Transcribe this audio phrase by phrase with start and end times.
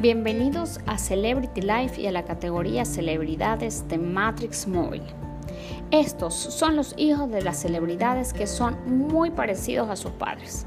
[0.00, 5.02] Bienvenidos a Celebrity Life y a la categoría Celebridades de Matrix Móvil.
[5.90, 8.76] Estos son los hijos de las celebridades que son
[9.08, 10.66] muy parecidos a sus padres.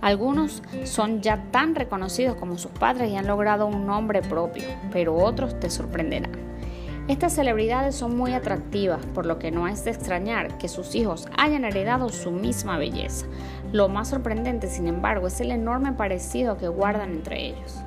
[0.00, 5.14] Algunos son ya tan reconocidos como sus padres y han logrado un nombre propio, pero
[5.14, 6.32] otros te sorprenderán.
[7.06, 11.28] Estas celebridades son muy atractivas, por lo que no es de extrañar que sus hijos
[11.36, 13.26] hayan heredado su misma belleza.
[13.72, 17.84] Lo más sorprendente, sin embargo, es el enorme parecido que guardan entre ellos.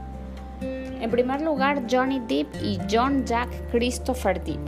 [1.03, 4.66] En primer lugar, Johnny Depp y John Jack Christopher Depp.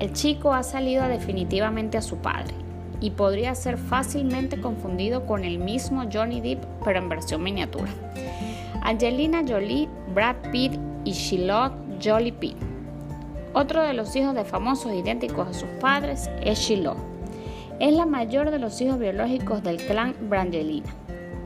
[0.00, 2.52] El chico ha salido definitivamente a su padre
[3.00, 7.88] y podría ser fácilmente confundido con el mismo Johnny Depp, pero en versión miniatura.
[8.82, 10.72] Angelina Jolie, Brad Pitt
[11.04, 11.70] y Shiloh
[12.02, 12.56] Jolie Pitt.
[13.52, 16.96] Otro de los hijos de famosos idénticos a sus padres es Shiloh.
[17.78, 20.92] Es la mayor de los hijos biológicos del clan Brangelina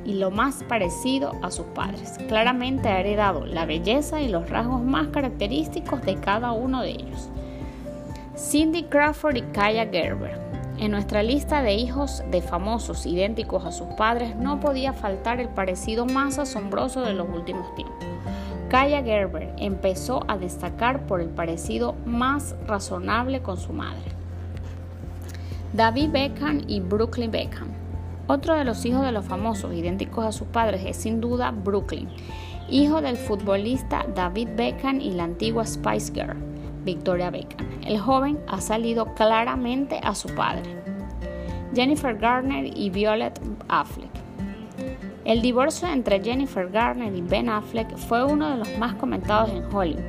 [0.05, 2.19] y lo más parecido a sus padres.
[2.29, 7.29] Claramente ha heredado la belleza y los rasgos más característicos de cada uno de ellos.
[8.37, 10.41] Cindy Crawford y Kaya Gerber.
[10.79, 15.49] En nuestra lista de hijos de famosos idénticos a sus padres no podía faltar el
[15.49, 18.05] parecido más asombroso de los últimos tiempos.
[18.69, 24.11] Kaya Gerber empezó a destacar por el parecido más razonable con su madre.
[25.75, 27.82] David Beckham y Brooklyn Beckham.
[28.33, 32.09] Otro de los hijos de los famosos idénticos a sus padres es sin duda Brooklyn,
[32.71, 36.39] hijo del futbolista David Beckham y la antigua Spice Girl,
[36.83, 37.69] Victoria Beckham.
[37.85, 40.63] El joven ha salido claramente a su padre.
[41.75, 43.39] Jennifer Garner y Violet
[43.69, 44.09] Affleck.
[45.27, 49.63] El divorcio entre Jennifer Garner y Ben Affleck fue uno de los más comentados en
[49.65, 50.05] Hollywood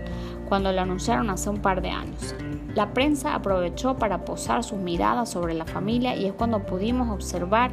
[0.48, 2.34] cuando lo anunciaron hace un par de años.
[2.74, 7.72] La prensa aprovechó para posar sus miradas sobre la familia y es cuando pudimos observar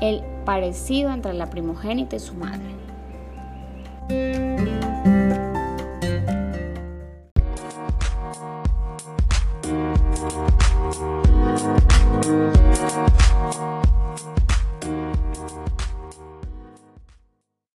[0.00, 4.47] el parecido entre la primogénita y su madre.